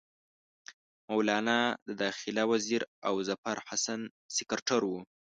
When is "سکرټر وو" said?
4.35-4.99